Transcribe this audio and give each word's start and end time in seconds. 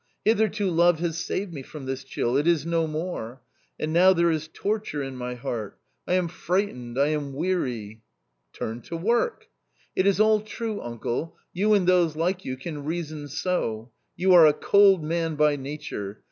Hitherto 0.25 0.67
love 0.71 0.97
has 0.97 1.19
saved 1.23 1.53
me 1.53 1.61
from 1.61 1.85
this 1.85 2.03
chill; 2.03 2.35
it 2.35 2.47
is 2.47 2.65
no 2.65 2.87
more— 2.87 3.39
and 3.79 3.93
now 3.93 4.13
there 4.13 4.31
is 4.31 4.49
torture 4.51 5.03
in 5.03 5.15
my 5.15 5.35
heart— 5.35 5.77
I 6.07 6.15
am 6.15 6.27
frightened, 6.27 6.97
I 6.97 7.09
am 7.09 7.33
weary." 7.33 8.01
41 8.51 8.51
Turn 8.53 8.81
to 8.87 8.97
work."" 8.97 9.47
It 9.95 10.07
is 10.07 10.19
all 10.19 10.41
true, 10.41 10.81
uncle, 10.81 11.37
you 11.53 11.75
and 11.75 11.85
those 11.85 12.15
like 12.15 12.43
you 12.43 12.57
can 12.57 12.83
reason 12.83 13.27
so. 13.27 13.91
You 14.17 14.33
are 14.33 14.47
a 14.47 14.53
cold 14.53 15.03
man 15.03 15.35
by 15.35 15.55
nature. 15.55 16.19